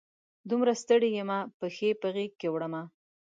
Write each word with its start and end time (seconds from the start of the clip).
دومره 0.49 0.73
ستړي 0.81 1.09
یمه، 1.17 1.39
پښې 1.59 1.89
په 2.01 2.07
غیږ 2.15 2.31
کې 2.39 2.47
وړمه 2.53 2.83